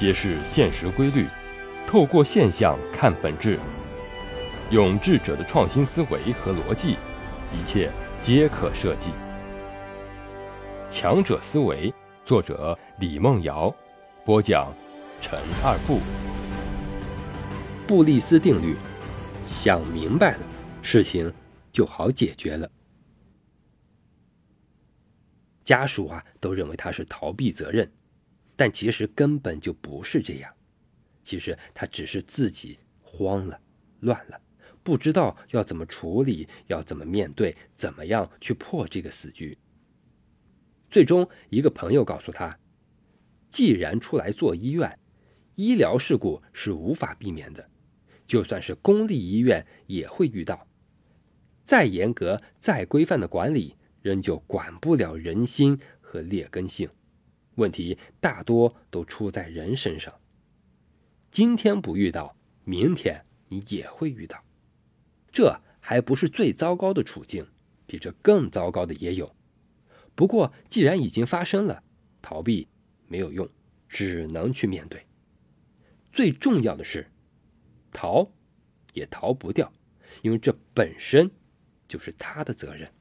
[0.00, 1.26] 揭示现实规律，
[1.86, 3.60] 透过现象看本质，
[4.70, 6.96] 用智者的创新思维和逻辑，
[7.52, 9.10] 一切皆可设计。
[10.88, 11.92] 强者思维，
[12.24, 13.70] 作者李梦瑶，
[14.24, 14.72] 播讲
[15.20, 16.00] 陈二步。
[17.86, 18.76] 布利斯定律，
[19.44, 20.46] 想明白了，
[20.80, 21.30] 事情
[21.70, 22.70] 就好解决了。
[25.62, 27.92] 家属啊，都认为他是逃避责任，
[28.60, 30.52] 但其实根本就不是这样。
[31.22, 33.58] 其实他只是自己慌了、
[34.00, 34.38] 乱了，
[34.82, 39.56] 不知道要怎么处理，要怎么面对，怎么样去破这个死局。
[40.90, 42.58] 最终，一个朋友告诉他，
[43.48, 44.98] 既然出来做医院，
[45.54, 47.66] 医疗事故是无法避免的，
[48.26, 50.68] 就算是公立医院也会遇到。
[51.64, 53.74] 再严格、再规范的管理。
[54.02, 56.90] 仍旧管不了人心和劣根性，
[57.60, 60.12] 问题大多都出在人身上。
[61.30, 64.42] 今天不遇到，明天你也会遇到。
[65.30, 67.46] 这还不是最糟糕的处境，
[67.86, 69.32] 比这更糟糕的也有。
[70.16, 71.84] 不过既然已经发生了，
[72.20, 72.66] 逃避
[73.06, 73.48] 没有用，
[73.88, 75.06] 只能去面对。
[76.12, 77.08] 最重要的是，
[77.92, 78.32] 逃
[78.92, 79.72] 也逃不掉，
[80.22, 81.30] 因为这本身
[81.86, 82.92] 就是他的责任。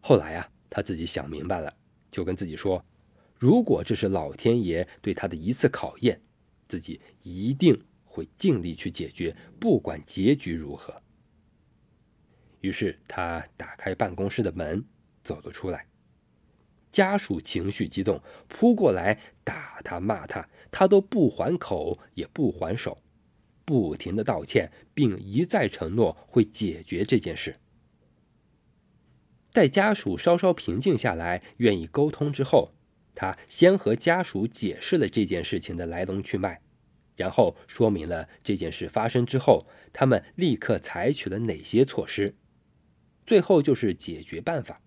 [0.00, 1.72] 后来啊，他自己想明白了，
[2.10, 2.84] 就跟自己说
[3.42, 6.20] ：“如果这是老天爷对他的一次考验，
[6.68, 11.02] 自己一定会尽力去解决，不管结局如何。”
[12.62, 14.84] 于是他打开办公室的门，
[15.24, 15.88] 走了出来。
[16.92, 23.02] 家属情绪激动，扑过来打他、骂他，他都不还口，也不还手，
[23.64, 27.56] 不停的道歉，并一再承诺会解决这件事。
[29.50, 32.70] 待家属稍稍平静下来，愿意沟通之后，
[33.14, 36.60] 他先和家属解释了这件事情的来龙去脉，
[37.16, 42.34] 然后说明了这件事发生之后，他们立刻采取了哪些措施。
[43.24, 44.80] 最后就是解决办法。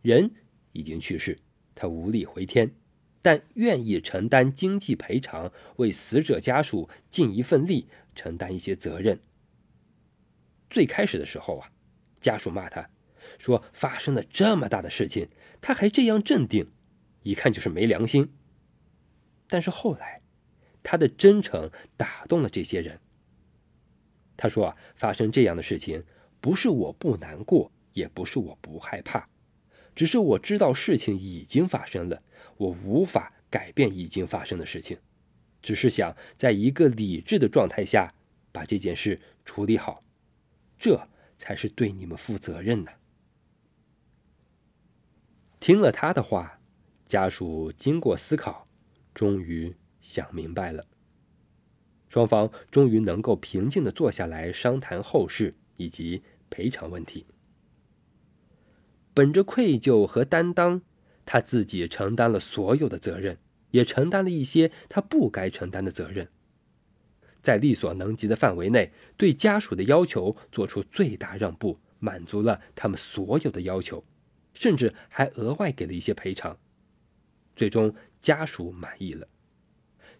[0.00, 0.32] 人
[0.72, 1.38] 已经去世，
[1.74, 2.74] 他无力回天，
[3.20, 9.20] 但愿意承担经济赔偿，为死者家属尽一份力，承担一些责任。
[10.68, 11.70] 最开始的时候啊，
[12.18, 12.88] 家属骂他。
[13.38, 15.28] 说发生了这么大的事情，
[15.60, 16.70] 他还这样镇定，
[17.22, 18.32] 一看就是没良心。
[19.48, 20.22] 但是后来，
[20.82, 23.00] 他的真诚打动了这些人。
[24.36, 26.04] 他说啊，发生这样的事情，
[26.40, 29.28] 不是我不难过，也不是我不害怕，
[29.94, 32.22] 只是我知道事情已经发生了，
[32.56, 34.98] 我无法改变已经发生的事情，
[35.60, 38.14] 只是想在一个理智的状态下
[38.50, 40.02] 把这件事处理好，
[40.78, 42.90] 这才是对你们负责任呢。
[45.60, 46.58] 听了他的话，
[47.12, 48.66] 家属经过思考，
[49.12, 50.86] 终于想明白了。
[52.08, 57.26] 双方终于能够平静的坐下来商谈后事以及赔偿问题。
[59.12, 60.80] 本着愧疚和担当，
[61.26, 63.36] 他自己承担了所有的责任，
[63.72, 66.30] 也承担了一些他不该承担的责任。
[67.42, 74.02] 在力所能及的范围内，对家属的要求做出最大让步，满足了他们所有的要求。
[74.54, 76.58] 甚至还额外给了一些赔偿，
[77.62, 79.28] 最终家属满意了。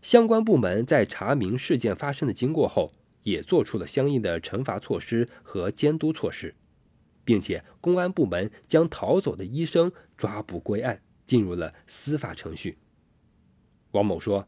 [0.01, 2.93] 相关部门在查明事件发生的经过后，
[3.25, 6.55] 也做出了相应的惩罚措施和监督措施，
[7.25, 12.79] 并且公安部门将逃走的医生抓捕归案，进入了司法程序。
[13.91, 14.47] 王某说：“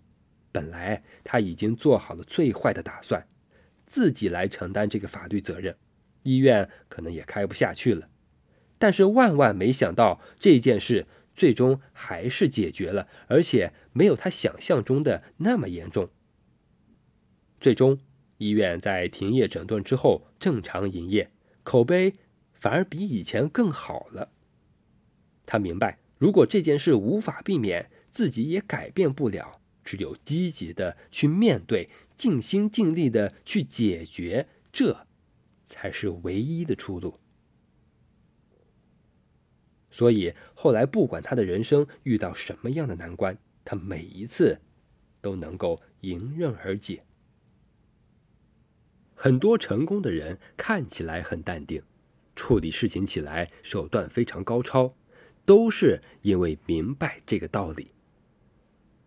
[0.53, 3.27] 本来他已经做好了最坏的打算，
[3.89, 5.77] 自己来承担这个法律责任，
[6.23, 8.09] 医院可能也开不下去了。”
[8.79, 16.09] 但是万万没想到，这件事最终还是解决了，而且没有他想象中的那么严重。
[17.61, 17.99] 最终，
[18.39, 21.31] 医院在停业整顿之后正常营业，
[21.63, 22.15] 口碑
[22.53, 24.31] 反而比以前更好了。
[25.47, 35.07] 他明白，如果这件事无法避免，自己也改变不了，只有积极的去面对，尽心尽力的去解决，这
[35.65, 37.19] 才是唯一的出路。
[39.95, 44.61] 所以后来，不管他的人生遇到什么样的难关，他每一次
[45.21, 47.05] 都能够迎刃而解。
[49.15, 51.81] 很多成功的人看起来很淡定，
[52.35, 54.97] 处理事情起来手段非常高超，
[55.45, 57.93] 都是因为明白这个道理：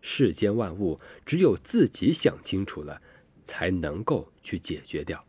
[0.00, 3.02] 世间万物只有自己想清楚了，
[3.44, 5.22] 才能够去解决掉。